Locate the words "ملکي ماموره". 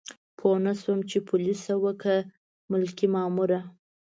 2.71-3.59